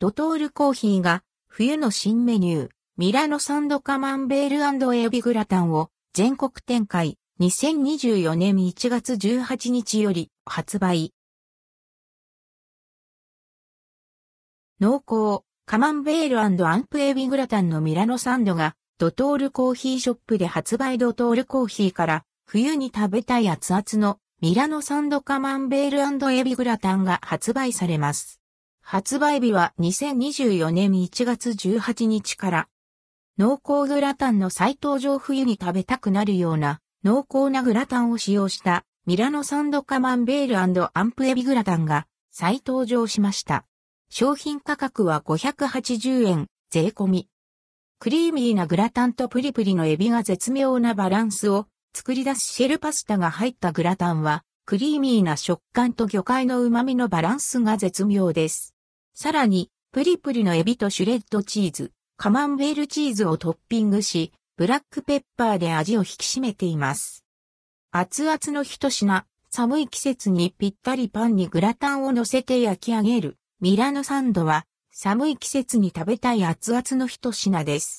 [0.00, 11.12] ドトールコーヒーが冬の新メニュー、ミラノサンドカマンベールエビグラタンを全国展開2024年1月18日より発売。
[14.78, 28.40] 濃厚カマンベールアンプエビグラタンのミラノサンドがドトールコーヒーショップで発売ドトールコーヒーから冬に食べたい熱々のミラノサンドカマンベールエビグラタンが発売されます。
[28.90, 32.68] 発売日は2024年1月18日から。
[33.36, 43.66] 濃厚グラタンの再登場冬に食べたくなるような濃厚なグラタンを使用したミラノサンドカマンベールアンプエビグラタンが再登場しました。
[44.08, 47.28] 商品価格は580円、税込み。
[47.98, 58.74] クリーミーなグラタンとプリプリのエビが絶妙なバランスを作り出すシェルパスタが入ったグラタンは、クリーミーな食感と魚介の旨味のバランスが絶妙です。
[59.20, 67.24] さらに、プリプリのエビとシュレッドチーズ、カマンベールチーズをトッピングし、ブラックペッパーで味を引き締めています。
[67.90, 77.96] 熱々の一品、寒い季節にぴったりパンにグラタンを乗せて焼き上げるミラノサンドは寒い季節に食べたい熱々の一品です。